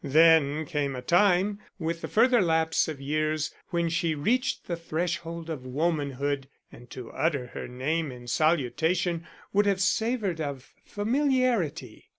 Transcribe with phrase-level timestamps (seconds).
[0.03, 5.47] Then came a time with the further lapse of years when she reached the threshold
[5.47, 12.09] of womanhood, and to utter her name in salutation would have savoured of familiarity.